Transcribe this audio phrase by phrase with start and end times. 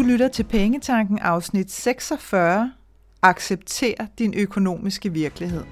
[0.00, 2.72] Du lytter til Pengetanken afsnit 46.
[3.22, 5.64] Accepter din økonomiske virkelighed.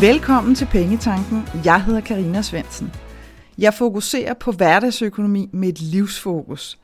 [0.00, 1.42] Velkommen til Pengetanken.
[1.64, 2.92] Jeg hedder Karina Svensen.
[3.58, 6.78] Jeg fokuserer på hverdagsøkonomi med et livsfokus.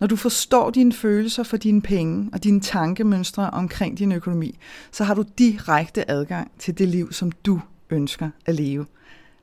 [0.00, 4.58] Når du forstår dine følelser for dine penge og dine tankemønstre omkring din økonomi,
[4.92, 8.86] så har du direkte adgang til det liv, som du ønsker at leve.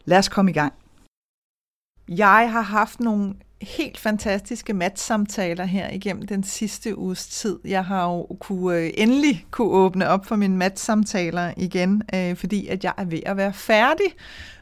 [0.06, 0.74] Lad os komme i gang.
[2.10, 7.60] Jeg har haft nogle helt fantastiske matsamtaler her igennem den sidste uges tid.
[7.66, 12.68] Jeg har jo kunne, øh, endelig kunne åbne op for mine matsamtaler igen, øh, fordi
[12.68, 14.06] at jeg er ved at være færdig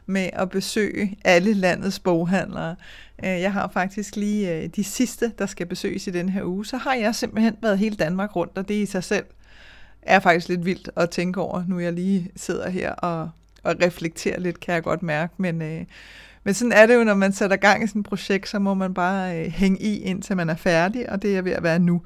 [0.06, 2.76] med at besøge alle landets boghandlere.
[3.24, 6.66] Øh, jeg har faktisk lige øh, de sidste, der skal besøges i den her uge.
[6.66, 9.24] Så har jeg simpelthen været hele Danmark rundt, og det i sig selv
[10.02, 13.30] er faktisk lidt vildt at tænke over, nu jeg lige sidder her og,
[13.62, 15.34] og reflekterer lidt, kan jeg godt mærke.
[15.36, 15.84] Men, øh,
[16.44, 18.74] men sådan er det jo, når man sætter gang i sådan et projekt, så må
[18.74, 21.78] man bare øh, hænge i, indtil man er færdig, og det er ved at være
[21.78, 22.02] nu.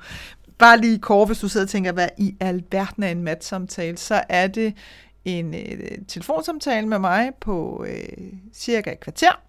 [0.58, 4.22] Bare lige kort, hvis du sidder og tænker, hvad i alverden er en matsamtale, så
[4.28, 4.74] er det
[5.24, 9.42] en øh, telefonsamtale med mig på øh, cirka et kvarter,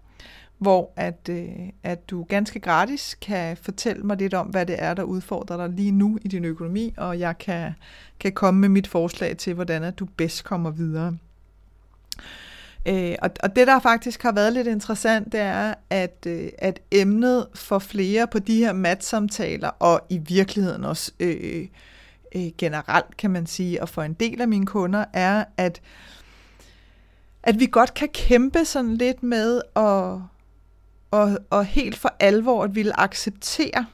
[0.58, 1.48] hvor at, øh,
[1.82, 5.68] at du ganske gratis kan fortælle mig lidt om, hvad det er, der udfordrer dig
[5.68, 7.72] lige nu i din økonomi, og jeg kan,
[8.20, 11.16] kan komme med mit forslag til, hvordan at du bedst kommer videre.
[12.86, 16.80] Øh, og, og det, der faktisk har været lidt interessant, det er, at, øh, at
[16.90, 21.66] emnet for flere på de her matsamtaler, og i virkeligheden også øh,
[22.34, 25.80] øh, generelt, kan man sige, og for en del af mine kunder, er, at,
[27.42, 30.20] at vi godt kan kæmpe sådan lidt med at
[31.10, 33.86] og, og helt for alvor at ville acceptere,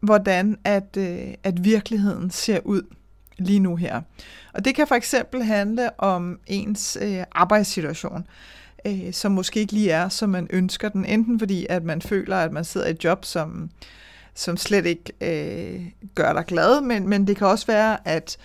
[0.00, 2.82] hvordan at, øh, at virkeligheden ser ud
[3.38, 4.00] lige nu her.
[4.52, 8.26] Og det kan for eksempel handle om ens øh, arbejdssituation,
[8.86, 12.36] øh, som måske ikke lige er, som man ønsker den, enten fordi at man føler,
[12.36, 13.70] at man sidder i et job, som,
[14.34, 18.38] som slet ikke øh, gør dig glad, men, men det kan også være, at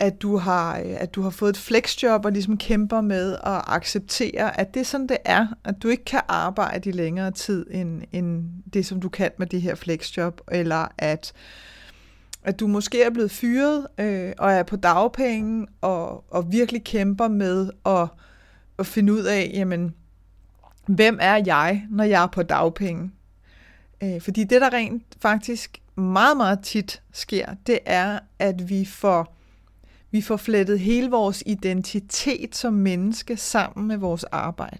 [0.00, 3.62] at du har, øh, at du har fået et flexjob og ligesom kæmper med at
[3.66, 7.66] acceptere, at det er sådan, det er, at du ikke kan arbejde i længere tid
[7.70, 11.32] end, end det, som du kan med det her flexjob, eller at,
[12.44, 17.28] at du måske er blevet fyret øh, og er på dagpenge og, og virkelig kæmper
[17.28, 18.08] med at,
[18.78, 19.94] at finde ud af, jamen,
[20.86, 23.10] hvem er jeg, når jeg er på dagpenge?
[24.02, 29.34] Øh, fordi det, der rent faktisk meget, meget tit sker, det er, at vi får
[30.10, 34.78] vi får flettet hele vores identitet som menneske sammen med vores arbejde.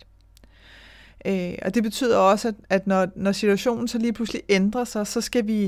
[1.26, 5.06] Øh, og det betyder også, at, at når, når situationen så lige pludselig ændrer sig,
[5.06, 5.64] så skal vi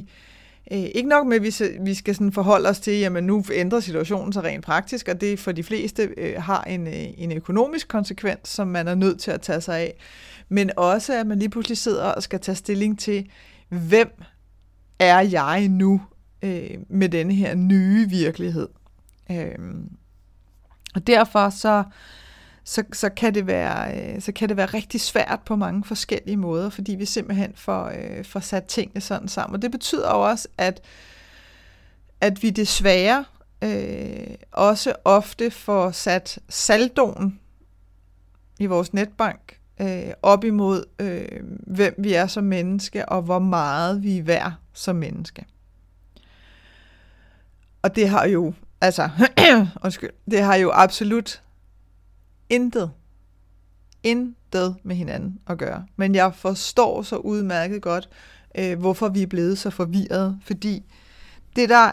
[0.72, 3.80] øh, ikke nok med, at vi, vi skal sådan forholde os til, jamen nu ændrer
[3.80, 7.88] situationen sig rent praktisk, og det for de fleste øh, har en, øh, en økonomisk
[7.88, 9.94] konsekvens, som man er nødt til at tage sig af.
[10.52, 13.30] Men også, at man lige pludselig sidder og skal tage stilling til,
[13.68, 14.22] hvem
[14.98, 16.02] er jeg nu
[16.42, 18.68] øh, med denne her nye virkelighed.
[19.30, 19.58] Øh,
[20.94, 21.84] og derfor så,
[22.64, 26.36] så, så, kan det være, øh, så kan det være rigtig svært på mange forskellige
[26.36, 29.54] måder, fordi vi simpelthen får, øh, får sat tingene sådan sammen.
[29.54, 30.80] Og det betyder også, at,
[32.20, 33.24] at vi desværre
[33.64, 37.40] øh, også ofte får sat saldoen
[38.58, 41.28] i vores netbank øh, op imod, øh,
[41.66, 45.46] hvem vi er som menneske, og hvor meget vi er værd som menneske.
[47.82, 49.10] Og det har jo altså,
[49.84, 51.42] undskyld, det har jo absolut
[52.48, 52.90] intet,
[54.02, 55.86] intet med hinanden at gøre.
[55.96, 58.08] Men jeg forstår så udmærket godt,
[58.58, 60.84] øh, hvorfor vi er blevet så forvirret, fordi
[61.56, 61.92] det der,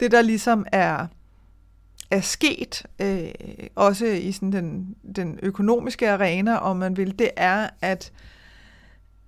[0.00, 1.06] det der ligesom er,
[2.10, 3.28] er sket, øh,
[3.74, 8.12] også i sådan den, den økonomiske arena, om man vil, det er, at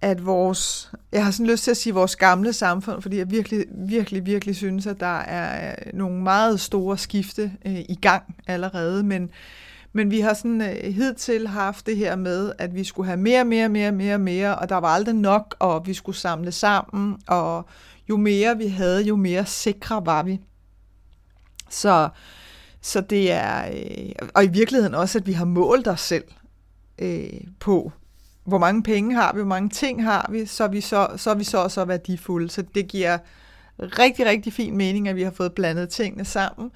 [0.03, 3.65] at vores, jeg har sådan lyst til at sige vores gamle samfund, fordi jeg virkelig,
[3.89, 9.03] virkelig, virkelig synes, at der er øh, nogle meget store skifte øh, i gang allerede,
[9.03, 9.31] men,
[9.93, 13.45] men vi har sådan øh, hidtil haft det her med, at vi skulle have mere,
[13.45, 17.67] mere, mere, mere, mere, og der var aldrig nok, og vi skulle samle sammen, og
[18.09, 20.41] jo mere vi havde, jo mere sikre var vi.
[21.71, 22.09] Så,
[22.83, 26.25] så det er, øh, og i virkeligheden også, at vi har målt os selv
[26.99, 27.93] øh, på,
[28.45, 31.31] hvor mange penge har vi, hvor mange ting har vi, så er vi så, så,
[31.31, 32.49] er vi så, så værdifulde.
[32.49, 33.19] Så det giver
[33.79, 36.71] rigtig, rigtig fin mening, at vi har fået blandet tingene sammen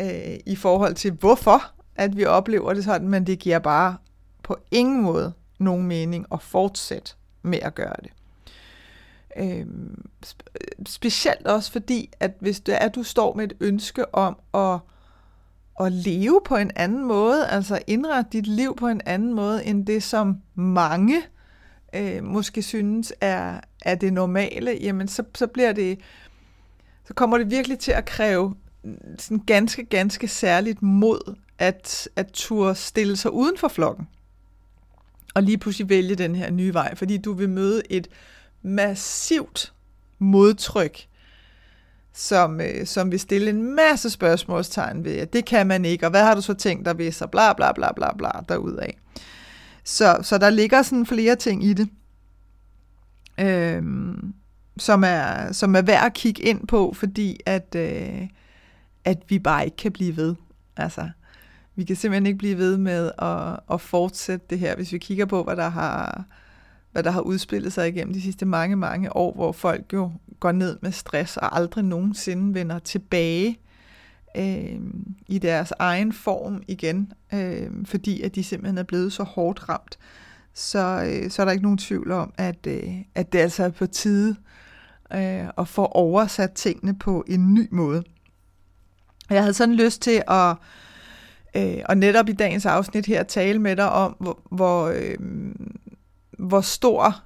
[0.00, 1.62] øh, i forhold til, hvorfor
[1.96, 3.96] at vi oplever det sådan, men det giver bare
[4.42, 7.12] på ingen måde nogen mening at fortsætte
[7.42, 8.10] med at gøre det.
[9.36, 9.66] Øh,
[10.86, 14.78] specielt også fordi, at hvis det er, at du står med et ønske om at,
[15.80, 19.86] at leve på en anden måde, altså indrette dit liv på en anden måde, end
[19.86, 21.22] det, som mange
[21.94, 25.98] øh, måske synes er, er det normale, jamen så, så bliver det,
[27.04, 28.54] så kommer det virkelig til at kræve
[29.18, 34.08] sådan ganske, ganske særligt mod at, at turde stille sig uden for flokken.
[35.34, 38.08] Og lige pludselig vælge den her nye vej, fordi du vil møde et
[38.62, 39.72] massivt
[40.18, 41.07] modtryk,
[42.14, 46.10] som, øh, som vil stille en masse spørgsmålstegn ved, at det kan man ikke, og
[46.10, 48.88] hvad har du så tænkt dig ved, så bla bla bla bla bla derudad.
[49.84, 51.88] Så, så der ligger sådan flere ting i det,
[53.40, 53.82] øh,
[54.78, 58.28] som, er, som er værd at kigge ind på, fordi at, øh,
[59.04, 60.34] at vi bare ikke kan blive ved.
[60.76, 61.08] Altså,
[61.74, 65.26] vi kan simpelthen ikke blive ved med at, at fortsætte det her, hvis vi kigger
[65.26, 66.24] på, hvad der har
[66.92, 70.52] hvad der har udspillet sig igennem de sidste mange, mange år, hvor folk jo går
[70.52, 73.58] ned med stress og aldrig nogensinde vender tilbage
[74.36, 74.80] øh,
[75.26, 79.98] i deres egen form igen, øh, fordi at de simpelthen er blevet så hårdt ramt.
[80.54, 83.70] Så, øh, så er der ikke nogen tvivl om, at, øh, at det altså er
[83.70, 84.36] på tide
[85.12, 88.02] øh, at få oversat tingene på en ny måde.
[89.30, 90.56] Jeg havde sådan lyst til at,
[91.56, 95.18] øh, og netop i dagens afsnit her tale med dig om, hvor, hvor, øh,
[96.38, 97.22] hvor stor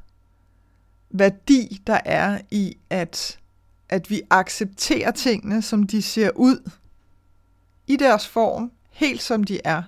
[1.10, 3.38] værdi der er i, at,
[3.88, 6.70] at vi accepterer tingene, som de ser ud,
[7.86, 9.82] i deres form, helt som de er,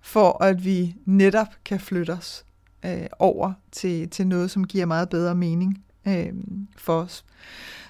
[0.00, 2.44] for at vi netop kan flytte os
[2.84, 6.32] øh, over til, til noget, som giver meget bedre mening øh,
[6.76, 7.24] for os.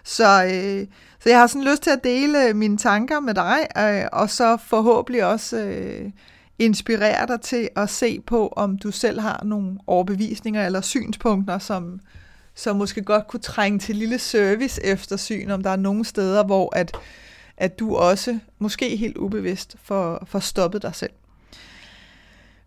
[0.05, 0.87] Så, øh,
[1.21, 4.31] så jeg har sådan lyst til at dele øh, mine tanker med dig, øh, og
[4.31, 6.11] så forhåbentlig også øh,
[6.61, 12.01] inspirere dig til at se på, om du selv har nogle overbevisninger eller synspunkter, som,
[12.55, 16.77] som måske godt kunne trænge til lille service eftersyn, om der er nogle steder, hvor
[16.77, 16.97] at,
[17.57, 21.13] at du også, måske helt ubevidst, får, får stoppet dig selv.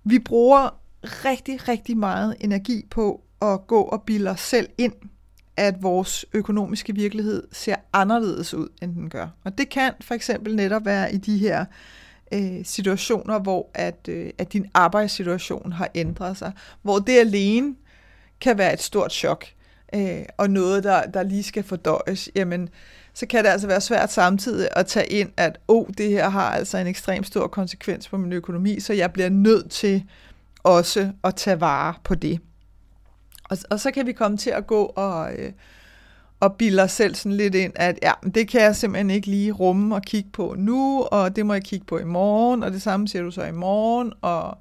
[0.03, 4.93] Vi bruger rigtig, rigtig meget energi på at gå og bilde os selv ind,
[5.57, 9.27] at vores økonomiske virkelighed ser anderledes ud, end den gør.
[9.43, 11.65] Og det kan for eksempel netop være i de her øh,
[12.33, 16.51] Øh, situationer, hvor at, øh, at din arbejdssituation har ændret sig,
[16.81, 17.75] hvor det alene
[18.41, 19.45] kan være et stort chok,
[19.95, 22.69] øh, og noget, der, der lige skal fordøjes, jamen,
[23.13, 26.49] så kan det altså være svært samtidig at tage ind, at oh, det her har
[26.51, 30.03] altså en ekstrem stor konsekvens på min økonomi, så jeg bliver nødt til
[30.63, 32.39] også at tage vare på det.
[33.49, 35.51] Og, og så kan vi komme til at gå og, øh,
[36.43, 39.95] og bilder selv sådan lidt ind, at ja, det kan jeg simpelthen ikke lige rumme
[39.95, 43.07] og kigge på nu, og det må jeg kigge på i morgen, og det samme
[43.07, 44.57] siger du så i morgen, og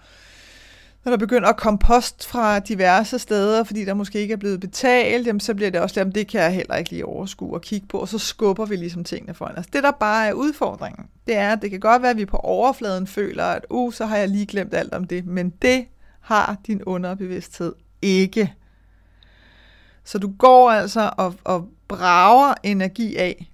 [1.05, 4.61] når der begynder at komme post fra diverse steder, fordi der måske ikke er blevet
[4.61, 7.63] betalt, jamen så bliver det også, at det kan jeg heller ikke lige overskue og
[7.63, 9.67] kigge på, og så skubber vi ligesom tingene foran os.
[9.67, 12.37] Det, der bare er udfordringen, det er, at det kan godt være, at vi på
[12.37, 15.85] overfladen føler, at uh, så har jeg lige glemt alt om det, men det
[16.21, 18.55] har din underbevidsthed ikke.
[20.05, 23.51] Så du går altså og, og brager energi af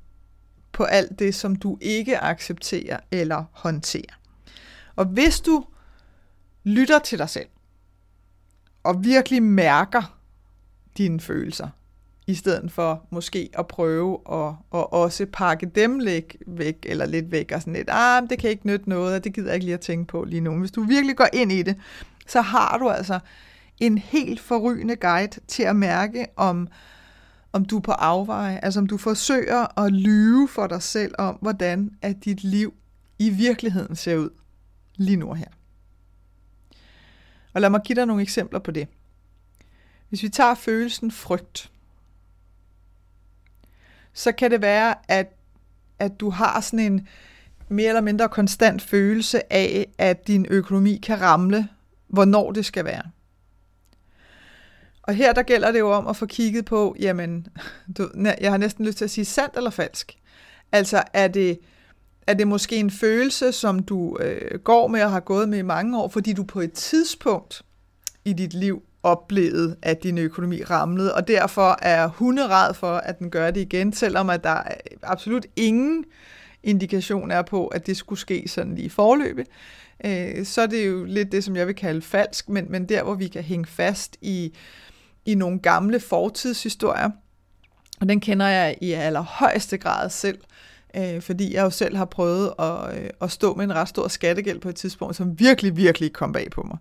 [0.72, 4.14] på alt det, som du ikke accepterer eller håndterer.
[4.96, 5.64] Og hvis du
[6.64, 7.48] lytter til dig selv,
[8.82, 10.18] og virkelig mærker
[10.96, 11.68] dine følelser,
[12.26, 17.30] i stedet for måske at prøve at, at også pakke dem lidt væk, eller lidt
[17.30, 19.64] væk, og sådan lidt, ah, det kan ikke nytte noget, og det gider jeg ikke
[19.64, 20.58] lige at tænke på lige nu.
[20.58, 21.76] Hvis du virkelig går ind i det,
[22.26, 23.18] så har du altså
[23.80, 26.68] en helt forrygende guide til at mærke, om,
[27.52, 31.38] om du er på afveje, altså om du forsøger at lyve for dig selv om,
[31.40, 32.74] hvordan at dit liv
[33.18, 34.30] i virkeligheden ser ud
[34.96, 35.48] lige nu her.
[37.52, 38.88] Og lad mig give dig nogle eksempler på det.
[40.08, 41.70] Hvis vi tager følelsen frygt,
[44.12, 45.32] så kan det være, at,
[45.98, 47.08] at du har sådan en
[47.68, 51.68] mere eller mindre konstant følelse af, at din økonomi kan ramle,
[52.08, 53.02] hvornår det skal være.
[55.08, 57.46] Og her der gælder det jo om at få kigget på, jamen,
[57.98, 58.08] du,
[58.40, 60.18] jeg har næsten lyst til at sige sandt eller falsk.
[60.72, 61.58] Altså er det,
[62.26, 65.62] er det måske en følelse, som du øh, går med og har gået med i
[65.62, 67.62] mange år, fordi du på et tidspunkt
[68.24, 73.30] i dit liv oplevede, at din økonomi ramlede, og derfor er hunderad for, at den
[73.30, 74.62] gør det igen, selvom at der
[75.02, 76.04] absolut ingen
[76.62, 79.46] indikation er på, at det skulle ske sådan lige i forløbet,
[80.04, 83.02] øh, så er det jo lidt det, som jeg vil kalde falsk, men, men der,
[83.02, 84.52] hvor vi kan hænge fast i
[85.28, 87.10] i nogle gamle fortidshistorier.
[88.00, 90.38] Og den kender jeg i allerhøjeste grad selv,
[90.96, 94.08] øh, fordi jeg jo selv har prøvet at, øh, at stå med en ret stor
[94.08, 96.78] skattegæld på et tidspunkt, som virkelig, virkelig kom bag på mig.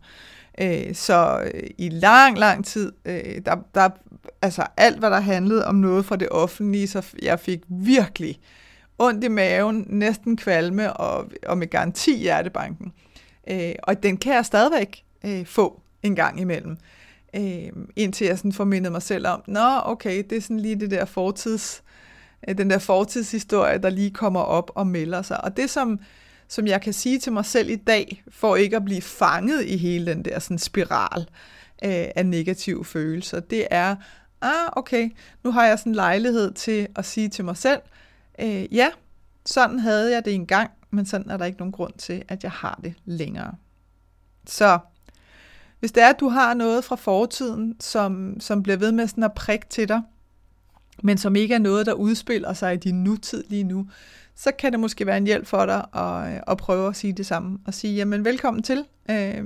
[0.61, 3.89] Øh, så øh, i lang, lang tid, øh, der, der,
[4.41, 8.39] altså alt, hvad der handlede om noget fra det offentlige, så jeg fik virkelig
[8.99, 12.93] ondt i maven, næsten kvalme og, og med garanti hjertebanken.
[13.49, 16.77] Øh, og den kan jeg stadigvæk øh, få en gang imellem.
[17.37, 20.91] Øh, indtil jeg sådan formindede mig selv om, nå okay, det er sådan lige det
[20.91, 21.83] der fortids,
[22.47, 25.43] øh, den der fortidshistorie, der lige kommer op og melder sig.
[25.43, 25.99] Og det som,
[26.47, 29.77] som jeg kan sige til mig selv i dag, for ikke at blive fanget i
[29.77, 31.21] hele den der sådan spiral
[31.83, 33.95] øh, af negative følelser, det er,
[34.41, 35.09] ah okay,
[35.43, 37.81] nu har jeg sådan en lejlighed til at sige til mig selv,
[38.39, 38.89] øh, ja,
[39.45, 42.51] sådan havde jeg det engang, men sådan er der ikke nogen grund til, at jeg
[42.51, 43.55] har det længere.
[44.47, 44.79] Så
[45.79, 49.23] hvis det er, at du har noget fra fortiden, som, som bliver ved med sådan
[49.23, 50.01] at prikke til dig,
[51.03, 53.87] men som ikke er noget, der udspiller sig i din nutid lige nu,
[54.35, 57.13] så kan det måske være en hjælp for dig at, øh, at prøve at sige
[57.13, 57.59] det samme.
[57.67, 58.85] Og sige, jamen velkommen til.
[59.09, 59.43] Øh,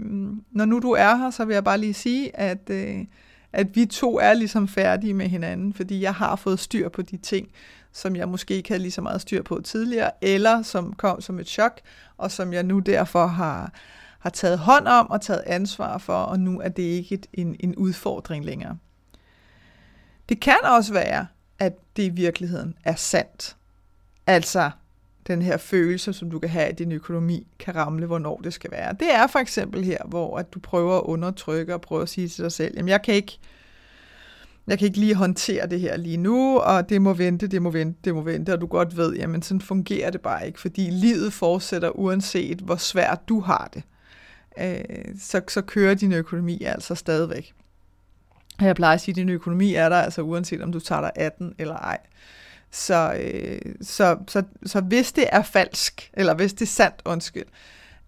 [0.51, 3.05] når nu du er her, så vil jeg bare lige sige, at, øh,
[3.53, 7.17] at vi to er ligesom færdige med hinanden, fordi jeg har fået styr på de
[7.17, 7.47] ting,
[7.93, 11.39] som jeg måske ikke havde lige så meget styr på tidligere, eller som kom som
[11.39, 11.81] et chok,
[12.17, 13.71] og som jeg nu derfor har,
[14.21, 17.55] har taget hånd om og taget ansvar for, og nu er det ikke et, en,
[17.59, 18.77] en udfordring længere.
[20.29, 21.27] Det kan også være,
[21.59, 23.55] at det i virkeligheden er sandt.
[24.27, 24.71] Altså,
[25.27, 28.71] den her følelse, som du kan have i din økonomi, kan ramle, hvornår det skal
[28.71, 28.93] være.
[28.93, 32.27] Det er for eksempel her, hvor at du prøver at undertrykke og prøver at sige
[32.27, 33.39] til dig selv, jamen jeg kan ikke,
[34.67, 37.69] jeg kan ikke lige håndtere det her lige nu, og det må vente, det må
[37.69, 40.89] vente, det må vente, og du godt ved, jamen sådan fungerer det bare ikke, fordi
[40.89, 43.83] livet fortsætter uanset, hvor svært du har det.
[44.59, 44.83] Øh,
[45.19, 47.53] så, så kører din økonomi altså stadigvæk.
[48.61, 51.11] Jeg plejer at sige, at din økonomi er der altså uanset om du tager dig
[51.15, 51.97] 18 eller ej.
[52.71, 57.45] Så, øh, så, så, så hvis det er falsk, eller hvis det er sandt, undskyld,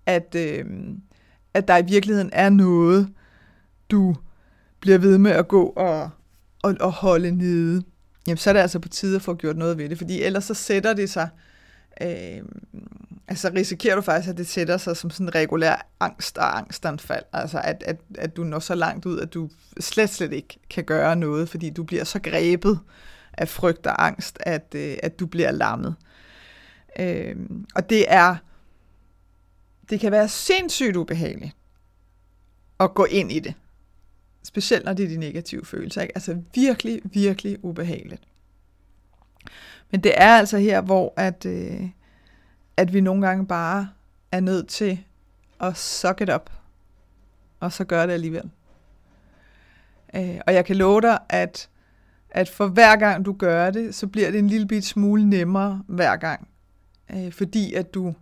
[0.05, 0.65] at, øh,
[1.53, 3.09] at der i virkeligheden er noget,
[3.91, 4.15] du
[4.79, 6.09] bliver ved med at gå og,
[6.61, 7.83] og, og holde nede,
[8.27, 10.43] jamen så er det altså på tide at få gjort noget ved det, fordi ellers
[10.43, 11.52] så sætter det sig, øh,
[12.01, 12.63] Øhm,
[13.27, 17.23] altså risikerer du faktisk, at det sætter sig som sådan en regulær angst og angstanfald,
[17.33, 20.83] altså at, at, at du når så langt ud, at du slet, slet ikke kan
[20.83, 22.79] gøre noget, fordi du bliver så grebet
[23.33, 25.95] af frygt og angst, at, øh, at du bliver lammet.
[26.99, 27.35] Øh,
[27.75, 28.35] og det er,
[29.89, 31.51] det kan være sindssygt ubehageligt
[32.79, 33.53] at gå ind i det.
[34.43, 36.01] Specielt når det er de negative følelser.
[36.01, 36.17] Ikke?
[36.17, 38.23] Altså virkelig, virkelig ubehageligt.
[39.91, 41.89] Men det er altså her, hvor at, øh,
[42.77, 43.89] at vi nogle gange bare
[44.31, 44.99] er nødt til
[45.61, 46.49] at suck it up.
[47.59, 48.49] Og så gøre det alligevel.
[50.15, 51.69] Øh, og jeg kan love dig, at,
[52.29, 55.83] at for hver gang du gør det, så bliver det en lille bit smule nemmere
[55.87, 56.47] hver gang.
[57.11, 58.13] Øh, fordi at du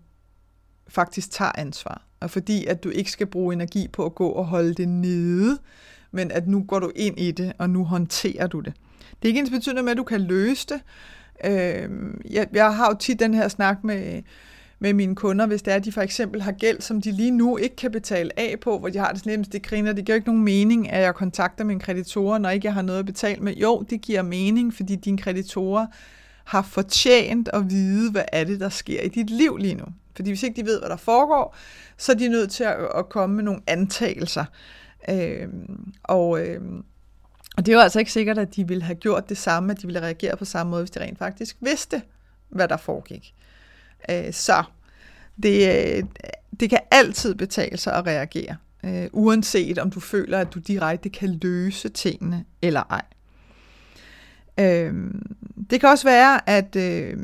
[0.87, 2.01] faktisk tager ansvar.
[2.19, 5.59] Og fordi at du ikke skal bruge energi på at gå og holde det nede,
[6.11, 8.73] men at nu går du ind i det, og nu håndterer du det.
[9.09, 10.81] Det er ikke ens betydende med, at du kan løse det.
[11.45, 11.89] Øh,
[12.31, 14.21] jeg, jeg har jo tit den her snak med,
[14.79, 17.31] med mine kunder, hvis det er, at de for eksempel har gæld, som de lige
[17.31, 20.15] nu ikke kan betale af på, hvor de har det sådan det griner, det giver
[20.15, 23.41] ikke nogen mening, at jeg kontakter mine kreditorer, når ikke jeg har noget at betale
[23.41, 23.53] med.
[23.53, 25.87] Jo, det giver mening, fordi dine kreditorer
[26.45, 29.85] har fortjent at vide, hvad er det, der sker i dit liv lige nu.
[30.15, 31.55] Fordi hvis ikke de ved, hvad der foregår,
[31.97, 34.45] så er de nødt til at, at komme med nogle antagelser.
[35.09, 35.47] Øh,
[36.03, 36.61] og, øh,
[37.57, 39.81] og det er jo altså ikke sikkert, at de ville have gjort det samme, at
[39.81, 42.01] de ville reagere på samme måde, hvis de rent faktisk vidste,
[42.49, 43.33] hvad der foregik.
[44.09, 44.63] Øh, så
[45.43, 46.03] det, øh,
[46.59, 48.55] det kan altid betale sig at reagere,
[48.85, 53.05] øh, uanset om du føler, at du direkte kan løse tingene eller ej.
[54.59, 54.93] Øh,
[55.69, 57.17] det kan også være, at, øh,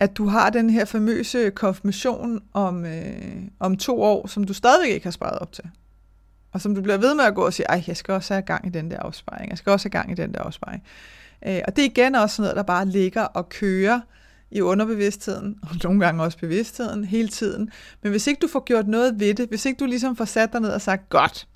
[0.00, 4.90] at du har den her famøse konfirmation om, øh, om to år, som du stadigvæk
[4.90, 5.64] ikke har sparet op til.
[6.52, 8.42] Og som du bliver ved med at gå og sige, ej, jeg skal også have
[8.42, 10.82] gang i den der afsparing, jeg skal også have gang i den der afsparing.
[11.46, 14.00] Øh, og det er igen også noget, der bare ligger og kører
[14.50, 17.70] i underbevidstheden, og nogle gange også bevidstheden, hele tiden.
[18.02, 20.52] Men hvis ikke du får gjort noget ved det, hvis ikke du ligesom får sat
[20.52, 21.46] dig ned og sagt, godt,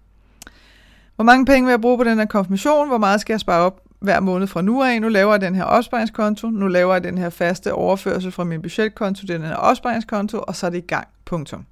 [1.16, 3.60] hvor mange penge vil jeg bruge på den her konfirmation, hvor meget skal jeg spare
[3.60, 7.04] op hver måned fra nu af, nu laver jeg den her opsparingskonto, nu laver jeg
[7.04, 10.86] den her faste overførsel fra min budgetkonto, den her opsparingskonto, og så er det i
[10.86, 11.08] gang.
[11.24, 11.66] Punktum.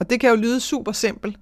[0.00, 1.36] Og det kan jo lyde super simpelt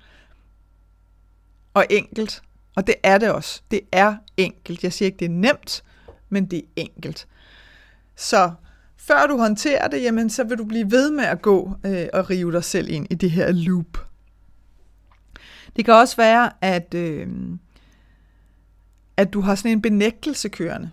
[1.75, 2.43] og enkelt,
[2.77, 3.63] og det er det også.
[3.71, 4.85] Det er enkelt.
[4.85, 5.85] Jeg siger ikke, det er nemt,
[6.29, 7.29] men det er enkelt.
[8.17, 8.53] Så
[8.97, 12.31] før du håndterer det, jamen, så vil du blive ved med at gå øh, og
[12.31, 14.07] rive dig selv ind i det her loop.
[15.77, 17.29] Det kan også være, at, øh,
[19.17, 20.91] at du har sådan en benægtelse kørende.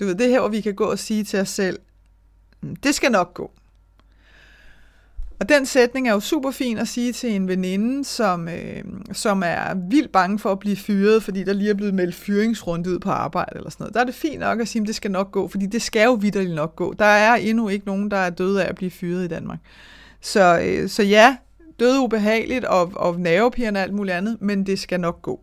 [0.00, 1.78] Du ved, det her, hvor vi kan gå og sige til os selv,
[2.60, 3.52] mm, det skal nok gå.
[5.42, 9.42] Og den sætning er jo super fin at sige til en veninde, som, øh, som
[9.46, 12.98] er vildt bange for at blive fyret, fordi der lige er blevet meldt fyringsrunde ud
[12.98, 13.94] på arbejde eller sådan noget.
[13.94, 16.04] Der er det fint nok at sige, at det skal nok gå, fordi det skal
[16.04, 16.92] jo vidderligt nok gå.
[16.92, 19.58] Der er endnu ikke nogen, der er døde af at blive fyret i Danmark.
[20.20, 21.36] Så, øh, så ja,
[21.80, 25.40] døde ubehageligt og, og nervepirrende og alt muligt andet, men det skal nok gå.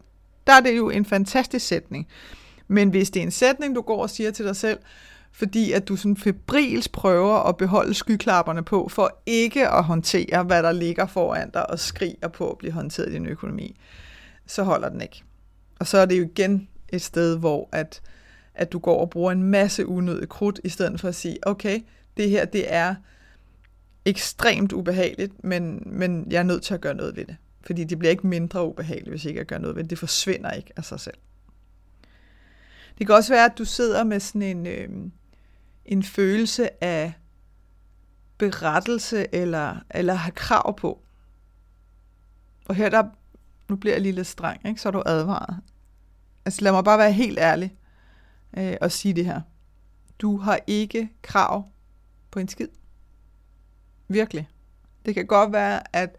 [0.48, 2.08] Der er det jo en fantastisk sætning.
[2.68, 4.80] Men hvis det er en sætning, du går og siger til dig selv,
[5.40, 10.64] fordi at du sådan febrils prøver at beholde skyklapperne på, for ikke at håndtere, hvad
[10.64, 13.80] der ligger foran dig og skriger på at blive håndteret i din økonomi,
[14.48, 15.24] så holder den ikke.
[15.80, 18.02] Og så er det jo igen et sted, hvor at,
[18.54, 21.80] at du går og bruger en masse unødig krudt, i stedet for at sige, okay,
[22.18, 22.96] det her det er
[24.06, 27.36] ekstremt ubehageligt, men, men jeg er nødt til at gøre noget ved det.
[27.62, 29.90] Fordi det bliver ikke mindre ubehageligt, hvis ikke jeg gør noget ved det.
[29.90, 31.18] Det forsvinder ikke af sig selv.
[32.98, 34.90] Det kan også være, at du sidder med sådan en, øh,
[35.90, 37.14] en følelse af
[38.38, 41.02] berettelse eller, eller have krav på.
[42.66, 43.04] Og her der,
[43.70, 44.82] nu bliver jeg lige lidt streng, ikke?
[44.82, 45.58] så er du advaret.
[46.46, 47.76] Altså lad mig bare være helt ærlig
[48.58, 49.42] øh, og sige det her.
[50.20, 51.70] Du har ikke krav
[52.32, 52.68] på en skid.
[54.08, 54.50] Virkelig.
[55.06, 56.16] Det kan godt være, at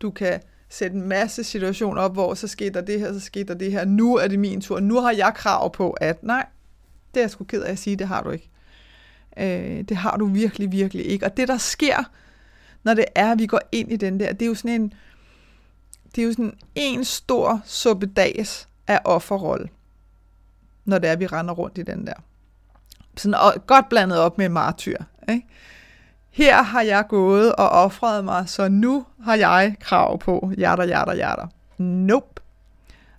[0.00, 3.44] du kan sætte en masse situationer op, hvor så sker der det her, så sker
[3.44, 3.84] der det her.
[3.84, 4.80] Nu er det min tur.
[4.80, 6.46] Nu har jeg krav på, at nej,
[7.14, 8.51] det er jeg sgu ked af at sige, det har du ikke.
[9.36, 11.26] Øh, det har du virkelig, virkelig ikke.
[11.26, 12.10] Og det, der sker,
[12.82, 14.92] når det er, at vi går ind i den der, det er jo sådan en,
[16.14, 19.68] det er jo sådan en stor suppedags af offerrolle,
[20.84, 22.14] når det er, at vi render rundt i den der.
[23.16, 24.96] Sådan og godt blandet op med en martyr.
[25.28, 25.46] Ikke?
[26.30, 31.14] Her har jeg gået og offret mig, så nu har jeg krav på hjerter, hjerter,
[31.14, 31.46] hjerter.
[31.78, 32.42] Nope.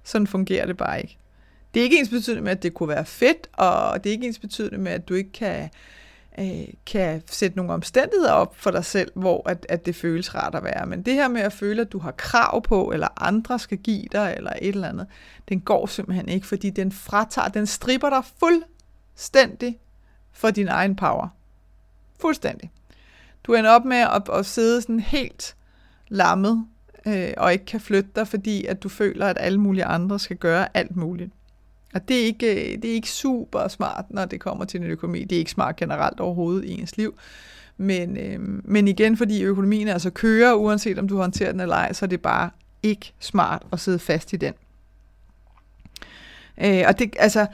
[0.03, 1.17] Sådan fungerer det bare ikke.
[1.73, 4.27] Det er ikke ens betydende med, at det kunne være fedt, og det er ikke
[4.27, 5.69] ens betydende med, at du ikke kan,
[6.39, 10.55] øh, kan sætte nogle omstændigheder op for dig selv, hvor at, at det føles rart
[10.55, 10.85] at være.
[10.85, 14.05] Men det her med at føle, at du har krav på, eller andre skal give
[14.11, 15.07] dig, eller et eller andet,
[15.49, 19.79] den går simpelthen ikke, fordi den fratager, den stripper dig fuldstændig
[20.31, 21.27] for din egen power.
[22.19, 22.71] Fuldstændig.
[23.43, 25.55] Du ender op med at, at sidde sådan helt
[26.07, 26.65] lammet,
[27.05, 30.37] øh, og ikke kan flytte dig, fordi at du føler, at alle mulige andre skal
[30.37, 31.31] gøre alt muligt.
[31.93, 34.87] Og det er, ikke, øh, det er ikke super smart, når det kommer til en
[34.87, 35.23] økonomi.
[35.23, 37.17] Det er ikke smart generelt overhovedet i ens liv.
[37.77, 41.93] Men, øh, men igen, fordi økonomien altså kører, uanset om du håndterer den eller ej,
[41.93, 42.49] så er det bare
[42.83, 44.53] ikke smart at sidde fast i den.
[46.57, 47.47] Øh, og det, altså,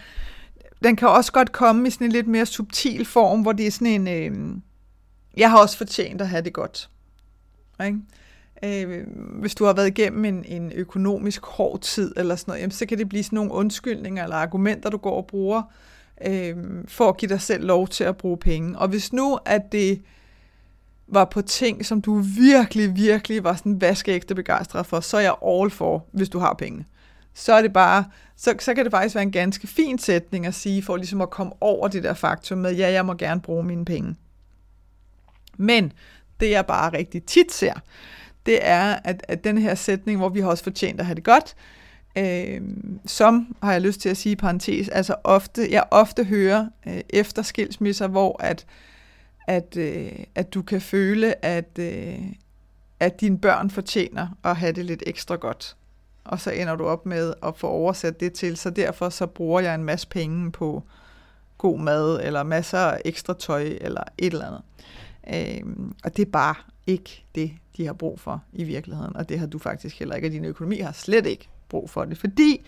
[0.84, 3.71] den kan også godt komme i sådan en lidt mere subtil form, hvor det er
[3.71, 4.62] sådan en, øh,
[5.38, 6.89] jeg har også fortjent at have det godt.
[7.86, 7.99] Ikke?
[8.63, 9.08] Øh,
[9.39, 12.86] hvis du har været igennem en, en økonomisk hård tid, eller sådan noget, jamen, så
[12.86, 15.62] kan det blive sådan nogle undskyldninger eller argumenter, du går og bruger,
[16.28, 16.56] øh,
[16.88, 18.80] for at give dig selv lov til at bruge penge.
[18.80, 20.02] Og hvis nu, at det
[21.08, 25.36] var på ting, som du virkelig, virkelig var sådan vaskeægte begejstret for, så er jeg
[25.45, 26.86] all for, hvis du har penge.
[27.34, 30.54] Så er det bare, så, så kan det faktisk være en ganske fin sætning at
[30.54, 33.63] sige, for ligesom at komme over det der faktum med, ja, jeg må gerne bruge
[33.63, 34.15] mine penge.
[35.58, 35.93] Men
[36.39, 37.74] det jeg bare rigtig tit ser,
[38.45, 41.23] det er, at, at den her sætning, hvor vi har også fortjent at have det
[41.23, 41.56] godt,
[42.17, 42.62] øh,
[43.06, 47.02] som, har jeg lyst til at sige i parentes, altså ofte, jeg ofte hører øh,
[47.10, 48.65] efter skilsmisser, hvor at,
[49.47, 52.19] at, øh, at du kan føle, at, øh,
[52.99, 55.75] at dine børn fortjener at have det lidt ekstra godt.
[56.23, 59.60] Og så ender du op med at få oversat det til, så derfor så bruger
[59.60, 60.84] jeg en masse penge på
[61.58, 64.62] god mad, eller masser af ekstra tøj, eller et eller andet.
[65.34, 65.62] Øh,
[66.04, 66.56] og det er bare
[66.88, 70.28] ikke det, de har brug for i virkeligheden, og det har du faktisk heller ikke,
[70.28, 72.65] og din økonomi har slet ikke brug for det, fordi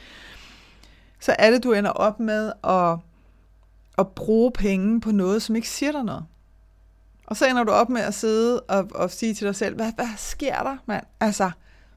[1.20, 2.98] så er det, du ender op med at,
[3.98, 6.26] at bruge penge på noget, som ikke siger dig noget.
[7.28, 9.92] Og så ender du op med at sidde og, og sige til dig selv, hvad,
[9.96, 11.04] hvad sker der, mand?
[11.20, 11.52] Altså,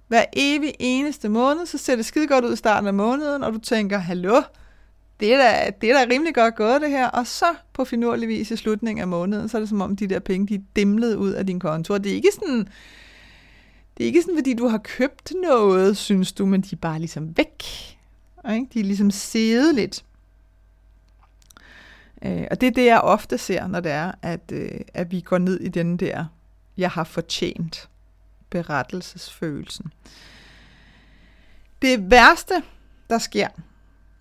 [0.09, 3.53] hver evig eneste måned, så ser det skide godt ud i starten af måneden, og
[3.53, 4.43] du tænker, hallo,
[5.21, 7.09] det er, da, det er da rimelig godt gået det her.
[7.09, 10.07] Og så på finurlig vis i slutningen af måneden, så er det som om de
[10.07, 11.99] der penge, de dimlede ud af din konto.
[11.99, 12.69] det er ikke sådan,
[13.97, 16.99] det er ikke sådan, fordi du har købt noget, synes du, men de er bare
[16.99, 17.65] ligesom væk.
[18.53, 18.67] Ikke?
[18.75, 20.05] De er ligesom siddet lidt.
[22.25, 25.21] Øh, og det er det, jeg ofte ser, når det er, at, øh, at vi
[25.21, 26.25] går ned i den der,
[26.77, 27.89] jeg har fortjent
[28.51, 29.93] berettelsesfølelsen.
[31.83, 32.63] Det værste,
[33.11, 33.49] der sker,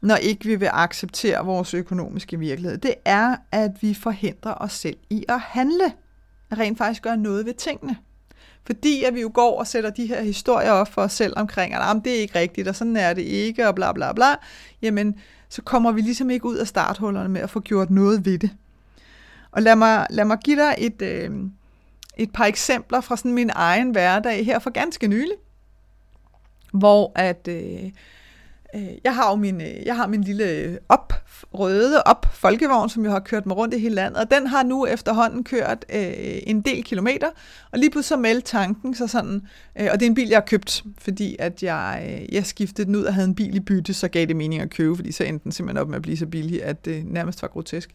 [0.04, 4.98] når ikke vi vil acceptere vores økonomiske virkelighed, det er, at vi forhindrer os selv
[5.10, 5.94] i at handle.
[6.52, 7.98] At rent faktisk gøre noget ved tingene.
[8.66, 11.74] Fordi at vi jo går og sætter de her historier op for os selv omkring,
[11.74, 14.36] at det er ikke rigtigt, og sådan er det ikke, og bla bla bla,
[14.82, 15.16] jamen
[15.50, 18.50] så kommer vi ligesom ikke ud af starthullerne med at få gjort noget ved det.
[19.52, 21.32] Og lad mig, lad mig give dig et, øh,
[22.18, 25.36] et par eksempler fra sådan min egen hverdag her for ganske nylig,
[26.74, 27.92] hvor at øh,
[28.76, 31.14] øh, jeg har jo min, øh, jeg har min lille øh, op,
[31.54, 34.64] røde op folkevogn, som jeg har kørt mig rundt i hele landet, og den har
[34.64, 36.14] nu efterhånden kørt øh,
[36.48, 37.28] en del kilometer,
[37.72, 39.42] og lige pludselig så meldte tanken så sådan,
[39.80, 42.86] øh, og det er en bil, jeg har købt, fordi at jeg, øh, jeg skiftede
[42.86, 45.12] den ud og havde en bil i bytte, så gav det mening at købe, fordi
[45.12, 47.90] så endte den simpelthen op med at blive så billig, at det nærmest var grotesk.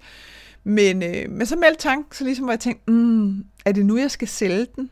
[0.64, 3.98] Men, øh, men så meldte tanken, så ligesom hvor jeg tænkte, mm, er det nu,
[3.98, 4.90] jeg skal sælge den?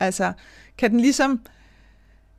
[0.00, 0.32] Altså,
[0.78, 1.40] kan den ligesom,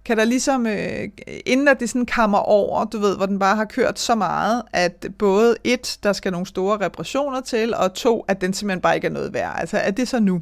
[0.05, 1.07] kan der ligesom, øh,
[1.45, 4.61] inden at det sådan kammer over, du ved, hvor den bare har kørt så meget,
[4.73, 8.95] at både et, der skal nogle store reparationer til, og to, at den simpelthen bare
[8.95, 9.59] ikke er noget værd.
[9.59, 10.41] Altså, er det så nu?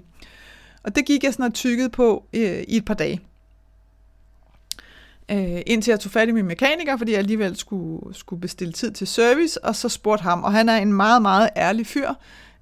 [0.83, 3.21] Og det gik jeg sådan og tykket på øh, i et par dage.
[5.31, 8.91] Øh, indtil jeg tog fat i min mekaniker, fordi jeg alligevel skulle, skulle bestille tid
[8.91, 12.09] til service, og så spurgte ham, og han er en meget, meget ærlig fyr,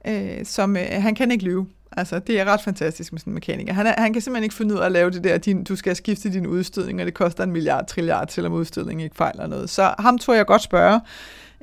[0.07, 1.67] øh, som øh, han kan ikke lyve.
[1.91, 3.73] Altså, det er ret fantastisk med sådan en mekaniker.
[3.73, 5.75] Han, er, han kan simpelthen ikke finde ud af at lave det der, din, du
[5.75, 9.47] skal skifte din udstødning, og det koster en milliard, trilliard til, om udstødningen ikke fejler
[9.47, 9.69] noget.
[9.69, 11.01] Så ham tror jeg godt spørge.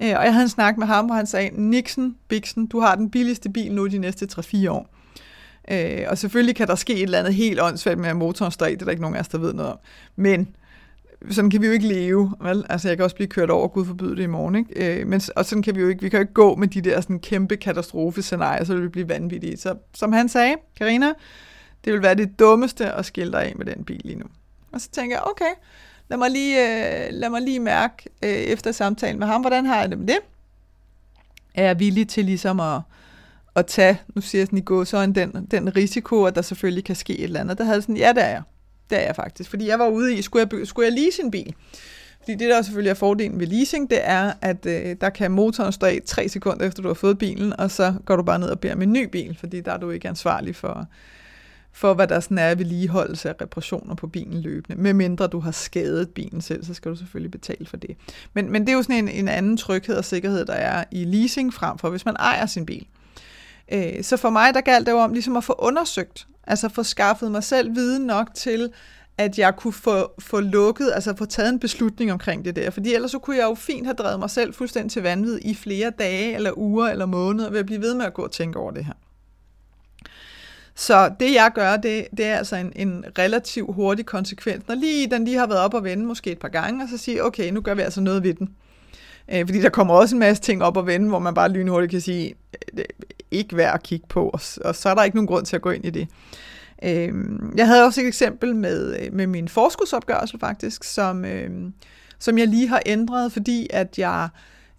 [0.03, 2.95] Øh, og jeg havde en snak med ham, hvor han sagde, Nixon, Bixen, du har
[2.95, 4.89] den billigste bil nu de næste 3-4 år.
[5.71, 8.67] Øh, og selvfølgelig kan der ske et eller andet helt åndssvagt med, at motoren står
[8.67, 9.79] det er der ikke nogen af os, der ved noget om.
[10.17, 10.49] Men
[11.31, 12.65] sådan kan vi jo ikke leve, vel?
[12.69, 15.01] Altså, jeg kan også blive kørt over, Gud forbyde det i morgen, ikke?
[15.01, 16.81] Øh, men, og sådan kan vi jo ikke, vi kan jo ikke gå med de
[16.81, 19.57] der sådan kæmpe katastrofescenarier, så vil vi blive vanvittige.
[19.57, 21.13] Så som han sagde, Karina,
[21.85, 24.27] det vil være det dummeste at skille dig af med den bil lige nu.
[24.73, 25.53] Og så tænker jeg, okay,
[26.09, 29.81] lad mig lige, øh, lad mig lige mærke øh, efter samtalen med ham, hvordan har
[29.81, 30.19] jeg det med det?
[31.55, 32.81] Er jeg villig til ligesom at,
[33.57, 36.85] at tage, nu siger jeg sådan i går, så den, den risiko, at der selvfølgelig
[36.85, 37.59] kan ske et eller andet.
[37.59, 38.43] Der havde sådan, ja, det er jeg.
[38.91, 39.51] Det er jeg faktisk.
[39.51, 41.55] Fordi jeg var ude i, skulle jeg, skulle jeg lease en bil?
[42.27, 45.73] Fordi det, der selvfølgelig er fordelen ved leasing, det er, at øh, der kan motoren
[45.73, 48.49] stå af tre sekunder efter, du har fået bilen, og så går du bare ned
[48.49, 50.87] og beder om en ny bil, fordi der er du ikke ansvarlig for,
[51.73, 54.83] for hvad der sådan er vedligeholdelse af reparationer på bilen løbende.
[54.83, 57.97] Med mindre du har skadet bilen selv, så skal du selvfølgelig betale for det.
[58.35, 61.05] Men, men det er jo sådan en, en anden tryghed og sikkerhed, der er i
[61.05, 62.87] leasing frem for, hvis man ejer sin bil.
[63.73, 66.83] Øh, så for mig, der galt det jo om ligesom at få undersøgt, Altså få
[66.83, 68.71] skaffet mig selv viden nok til,
[69.19, 72.71] at jeg kunne få, få lukket, altså få taget en beslutning omkring det der.
[72.71, 75.55] Fordi ellers så kunne jeg jo fint have drevet mig selv fuldstændig til vanvid i
[75.55, 78.59] flere dage, eller uger, eller måneder, ved at blive ved med at gå og tænke
[78.59, 78.93] over det her.
[80.75, 84.69] Så det jeg gør, det, det er altså en, en relativ hurtig konsekvens.
[84.69, 86.99] Når lige den lige har været op og vende måske et par gange, og så
[86.99, 88.49] sige, okay, nu gør vi altså noget ved den.
[89.33, 91.91] Øh, fordi der kommer også en masse ting op og vende, hvor man bare lynhurtigt
[91.91, 92.35] kan sige,
[92.79, 92.85] øh,
[93.31, 95.63] ikke værd at kigge på, og, og så er der ikke nogen grund til at
[95.63, 96.09] gå ind i det.
[96.83, 97.15] Øh,
[97.57, 101.51] jeg havde også et eksempel med, øh, med min forskudsopgørelse faktisk, som, øh,
[102.19, 104.29] som jeg lige har ændret, fordi at jeg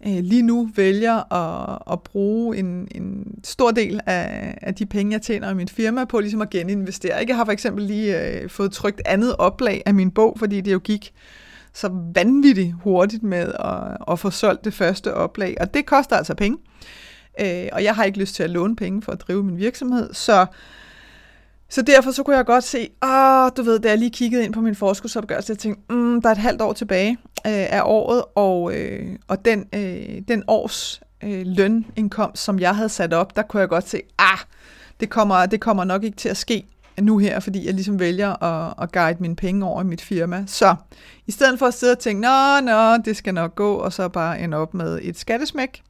[0.06, 5.12] øh, lige nu vælger at, at bruge en, en stor del af, af de penge,
[5.12, 7.24] jeg tjener i mit firma på ligesom at geninvestere.
[7.28, 10.72] Jeg har for eksempel lige øh, fået trykt andet oplag af min bog, fordi det
[10.72, 11.12] jo gik
[11.72, 16.34] så vanvittigt hurtigt med at, at få solgt det første oplag, og det koster altså
[16.34, 16.58] penge.
[16.58, 17.07] Øh,
[17.40, 20.14] øh, og jeg har ikke lyst til at låne penge for at drive min virksomhed,
[20.14, 20.46] så,
[21.68, 24.52] så derfor så kunne jeg godt se, ah, du ved, da jeg lige kiggede ind
[24.52, 28.22] på min forskudsopgørelse, jeg tænkte, mm, der er et halvt år tilbage øh, af året,
[28.34, 33.42] og, øh, og den, øh, den års øh, lønindkomst, som jeg havde sat op, der
[33.42, 34.38] kunne jeg godt se, ah,
[35.00, 36.66] det kommer, det kommer nok ikke til at ske
[37.00, 40.44] nu her, fordi jeg ligesom vælger at, at guide mine penge over i mit firma.
[40.46, 40.76] Så
[41.26, 44.08] i stedet for at sidde og tænke, nå, nå, det skal nok gå, og så
[44.08, 45.82] bare ende op med et skattesmæk,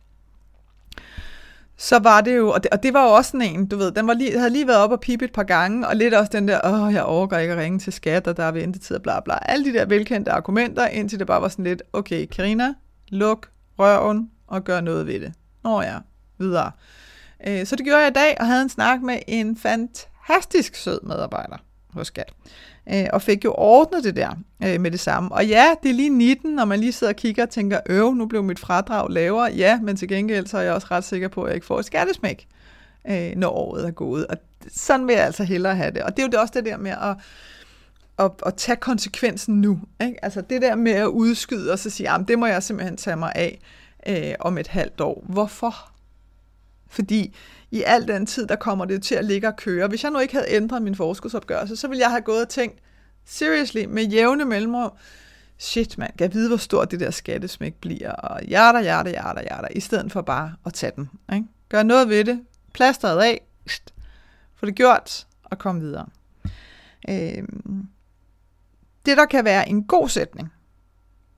[1.79, 3.93] så var det jo, og det, og det var jo også sådan en, du ved,
[3.93, 6.31] den var lige, havde lige været op og pippe et par gange, og lidt også
[6.33, 9.03] den der, åh, jeg overgår ikke at ringe til skat, og der er ventetid og
[9.03, 9.39] bla bla.
[9.43, 12.75] Alle de der velkendte argumenter, indtil det bare var sådan lidt, okay, Karina,
[13.09, 15.33] luk røven og gør noget ved det.
[15.65, 15.97] Nå ja,
[16.39, 16.71] videre.
[17.47, 21.01] Øh, så det gjorde jeg i dag, og havde en snak med en fantastisk sød
[21.03, 21.57] medarbejder
[21.91, 22.33] hos Skat
[22.93, 24.31] øh, og fik jo ordnet det der
[24.65, 25.33] øh, med det samme.
[25.33, 28.15] Og ja, det er lige 19, når man lige sidder og kigger og tænker, øv,
[28.15, 29.53] nu blev mit fradrag lavere.
[29.53, 31.79] Ja, men til gengæld så er jeg også ret sikker på, at jeg ikke får
[31.79, 32.47] et skattesmæk,
[33.11, 34.27] øh, når året er gået.
[34.27, 34.37] Og
[34.69, 36.03] sådan vil jeg altså hellere have det.
[36.03, 37.17] Og det er jo også det der med at,
[38.19, 39.81] at, at tage konsekvensen nu.
[40.01, 40.25] Ikke?
[40.25, 43.17] Altså det der med at udskyde og så sige, at det må jeg simpelthen tage
[43.17, 43.61] mig af
[44.09, 45.25] øh, om et halvt år.
[45.29, 45.91] Hvorfor?
[46.91, 47.35] Fordi
[47.71, 49.89] i al den tid, der kommer det til at ligge og køre.
[49.89, 52.79] Hvis jeg nu ikke havde ændret min forskudsopgørelse, så ville jeg have gået og tænkt,
[53.25, 54.91] seriously, med jævne mellemrum,
[55.59, 59.43] shit mand, kan jeg vide, hvor stort det der skattesmæk bliver, og hjerter, hjerter, hjerter,
[59.43, 61.11] hjerter, i stedet for bare at tage den.
[61.33, 61.47] Ikke?
[61.69, 62.41] Gør noget ved det,
[62.73, 63.41] plasteret af,
[64.55, 66.07] få det gjort, og kom videre.
[67.09, 67.89] Øhm,
[69.07, 70.53] det, der kan være en god sætning,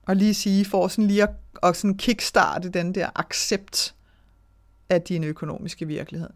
[0.07, 1.29] og lige sige, for sådan lige at,
[1.63, 3.95] at sådan kickstarte den der accept
[4.91, 6.29] af din økonomiske virkelighed,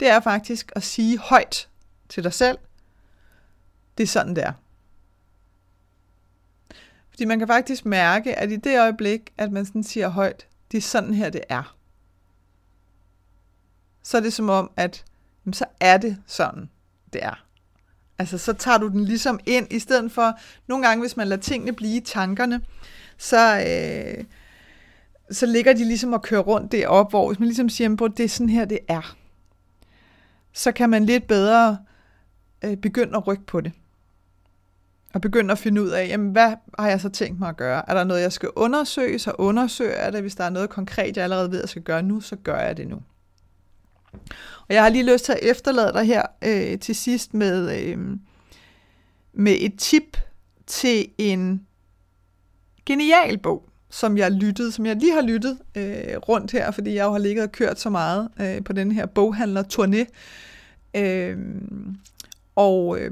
[0.00, 1.68] det er faktisk at sige højt
[2.08, 2.58] til dig selv,
[3.98, 4.52] det er sådan, det er.
[7.10, 10.78] Fordi man kan faktisk mærke, at i det øjeblik, at man sådan siger højt, det
[10.78, 11.76] er sådan her, det er.
[14.02, 15.04] Så er det som om, at
[15.44, 16.70] jamen, så er det sådan,
[17.12, 17.44] det er.
[18.18, 21.42] Altså, så tager du den ligesom ind, i stedet for, nogle gange, hvis man lader
[21.42, 22.60] tingene blive i tankerne,
[23.18, 24.24] så, øh,
[25.32, 28.24] så ligger de ligesom og kører rundt derop, hvor hvis man ligesom siger, at det
[28.24, 29.16] er sådan her, det er,
[30.52, 31.78] så kan man lidt bedre
[32.64, 33.72] øh, begynde at rykke på det.
[35.14, 37.90] Og begynde at finde ud af, jamen, hvad har jeg så tænkt mig at gøre?
[37.90, 40.20] Er der noget, jeg skal undersøge, så undersøger jeg det.
[40.20, 42.60] Hvis der er noget konkret, jeg allerede ved, at jeg skal gøre nu, så gør
[42.60, 43.02] jeg det nu.
[44.68, 47.98] Og jeg har lige lyst til at efterlade dig her øh, til sidst med, øh,
[49.32, 50.16] med et tip
[50.66, 51.66] til en
[52.86, 57.04] genial bog, som jeg lyttede, som jeg lige har lyttet øh, rundt her, fordi jeg
[57.04, 60.04] jo har ligget og kørt så meget øh, på den her boghandler turné.
[61.00, 61.36] Øh,
[62.56, 63.10] og, øh,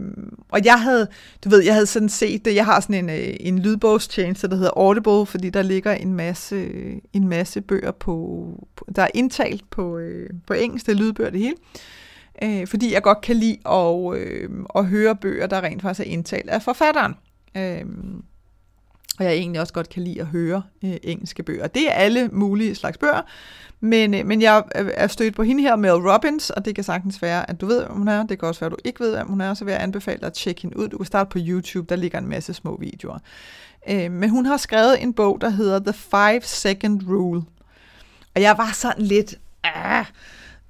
[0.49, 1.09] og jeg havde,
[1.45, 4.57] du ved, jeg havde sådan set det, jeg har sådan en, øh, en lydbogstjeneste, der
[4.57, 9.09] hedder Audible, fordi der ligger en masse, øh, en masse bøger på, på der er
[9.14, 11.57] indtalt på, øh, på engelsk, det er lydbøger det hele.
[12.43, 16.12] Øh, fordi jeg godt kan lide at, øh, at høre bøger, der rent faktisk er
[16.12, 17.14] indtalt af forfatteren.
[17.57, 17.85] Øh,
[19.20, 21.66] og jeg egentlig også godt kan lide at høre øh, engelske bøger.
[21.66, 23.22] Det er alle mulige slags bøger,
[23.80, 27.22] men, øh, men jeg er stødt på hende her, Mel Robbins, og det kan sagtens
[27.22, 28.26] være, at du ved, hvem hun er.
[28.26, 29.54] Det kan også være, at du ikke ved, hvem hun er.
[29.54, 30.88] Så vil jeg anbefale dig at tjekke hende ud.
[30.88, 33.18] Du kan starte på YouTube, der ligger en masse små videoer.
[33.88, 37.42] Øh, men hun har skrevet en bog, der hedder The Five Second Rule.
[38.35, 39.35] Og jeg var sådan lidt...
[39.64, 40.04] Ah,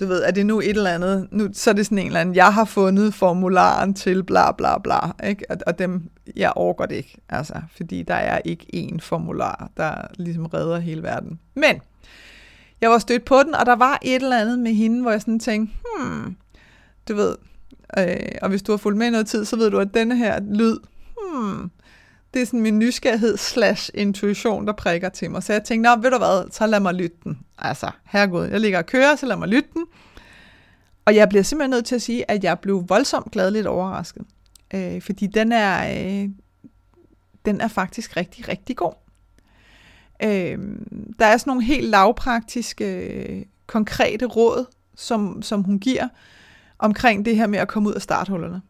[0.00, 2.20] du ved, er det nu et eller andet, nu, så er det sådan en eller
[2.20, 5.44] anden, jeg har fundet formularen til bla bla bla, ikke?
[5.50, 9.94] Og, og dem, jeg overgår det ikke, altså, fordi der er ikke én formular, der
[10.18, 11.40] ligesom redder hele verden.
[11.54, 11.80] Men,
[12.80, 15.20] jeg var stødt på den, og der var et eller andet med hende, hvor jeg
[15.20, 16.36] sådan tænkte, hmm,
[17.08, 17.36] du ved,
[17.98, 20.16] øh, og hvis du har fulgt med i noget tid, så ved du, at denne
[20.16, 20.76] her lyd,
[21.16, 21.70] hmm,
[22.34, 25.42] det er sådan min nysgerrighed slash intuition, der prikker til mig.
[25.42, 27.38] Så jeg tænkte, nå, ved du hvad, så lad mig lytte den.
[27.58, 29.84] Altså, herregud, jeg ligger og kører, så lad mig lytte den.
[31.04, 34.22] Og jeg bliver simpelthen nødt til at sige, at jeg blev voldsomt gladeligt overrasket.
[34.74, 36.28] Øh, fordi den er, øh,
[37.44, 38.92] den er faktisk rigtig, rigtig god.
[40.22, 40.58] Øh,
[41.18, 44.66] der er sådan nogle helt lavpraktiske, øh, konkrete råd,
[44.96, 46.08] som, som hun giver
[46.78, 48.62] omkring det her med at komme ud af starthullerne,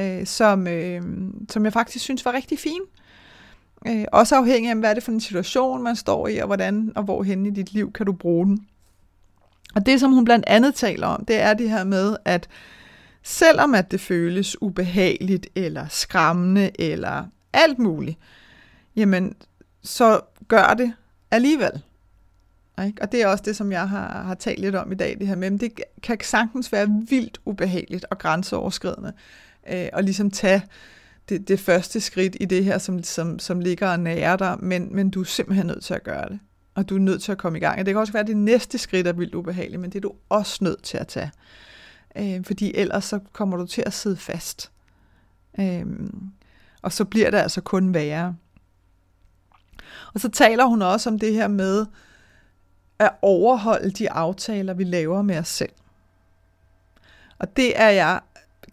[0.00, 1.02] øh, som, øh,
[1.50, 2.80] som jeg faktisk synes var rigtig fin.
[3.86, 6.92] Øh, også afhængig af, hvad er det for en situation, man står i, og hvordan
[6.96, 8.66] og hvorhen i dit liv kan du bruge den.
[9.74, 12.48] Og det, som hun blandt andet taler om, det er det her med, at
[13.22, 18.18] selvom at det føles ubehageligt, eller skræmmende, eller alt muligt,
[18.96, 19.34] jamen,
[19.82, 20.92] så gør det
[21.30, 21.82] alligevel.
[22.84, 23.02] Ikke?
[23.02, 25.26] Og det er også det, som jeg har, har talt lidt om i dag, det
[25.26, 29.12] her med, det kan sagtens være vildt ubehageligt og grænseoverskridende,
[29.70, 30.62] øh, og ligesom tage
[31.28, 34.94] det, det første skridt i det her, som, som, som ligger og nærer dig, men,
[34.94, 36.38] men du er simpelthen nødt til at gøre det.
[36.74, 37.80] Og du er nødt til at komme i gang.
[37.80, 40.00] Og det kan også være, at det næste skridt er vildt ubehageligt, men det er
[40.00, 41.30] du også nødt til at tage.
[42.16, 44.70] Øh, fordi ellers så kommer du til at sidde fast.
[45.60, 45.86] Øh,
[46.82, 48.36] og så bliver det altså kun værre.
[50.14, 51.86] Og så taler hun også om det her med
[52.98, 55.72] at overholde de aftaler, vi laver med os selv.
[57.38, 58.20] Og det er jeg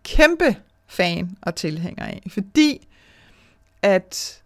[0.04, 0.56] kæmpe
[0.96, 2.88] fan og tilhænger af, fordi
[3.82, 4.42] at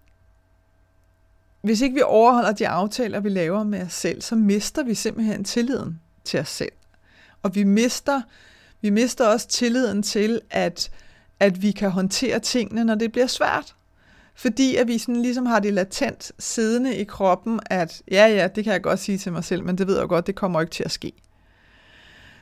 [1.62, 5.43] hvis ikke vi overholder de aftaler, vi laver med os selv, så mister vi simpelthen
[5.43, 6.71] tilliden til os selv.
[7.43, 8.21] Og vi mister,
[8.81, 10.91] vi mister også tilliden til, at,
[11.39, 13.75] at vi kan håndtere tingene, når det bliver svært.
[14.35, 18.63] Fordi at vi sådan ligesom har det latent siddende i kroppen, at ja, ja, det
[18.63, 20.71] kan jeg godt sige til mig selv, men det ved jeg godt, det kommer ikke
[20.71, 21.12] til at ske.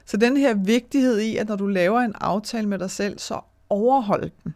[0.05, 3.39] Så den her vigtighed i, at når du laver en aftale med dig selv, så
[3.69, 4.55] overholde den.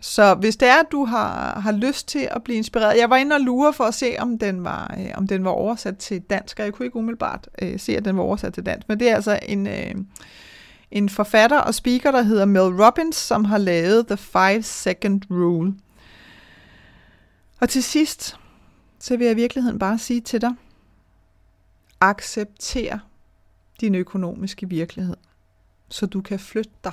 [0.00, 3.16] Så hvis det er, at du har, har lyst til at blive inspireret, jeg var
[3.16, 6.20] inde og lure for at se, om den var, øh, om den var oversat til
[6.20, 9.00] dansk, og jeg kunne ikke umiddelbart øh, se, at den var oversat til dansk, men
[9.00, 9.94] det er altså en, øh,
[10.90, 15.74] en forfatter og speaker, der hedder Mel Robbins, som har lavet The Five Second Rule.
[17.60, 18.36] Og til sidst,
[18.98, 20.52] så vil jeg i virkeligheden bare sige til dig,
[22.00, 22.98] accepter
[23.80, 25.16] din økonomiske virkelighed,
[25.88, 26.92] så du kan flytte dig.